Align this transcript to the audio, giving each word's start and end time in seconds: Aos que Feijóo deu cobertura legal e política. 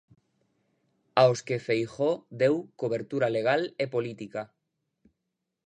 Aos 1.21 1.39
que 1.47 1.63
Feijóo 1.67 2.23
deu 2.41 2.55
cobertura 2.81 3.27
legal 3.37 3.61
e 3.83 3.85
política. 3.95 4.41